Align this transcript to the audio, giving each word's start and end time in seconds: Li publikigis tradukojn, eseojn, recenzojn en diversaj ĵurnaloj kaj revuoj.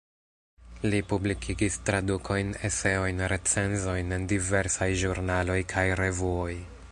Li 0.93 1.01
publikigis 1.11 1.77
tradukojn, 1.89 2.49
eseojn, 2.71 3.23
recenzojn 3.35 4.17
en 4.19 4.27
diversaj 4.35 4.89
ĵurnaloj 5.03 5.61
kaj 5.75 5.87
revuoj. 6.05 6.53